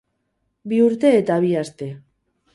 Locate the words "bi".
0.71-0.79, 1.45-1.53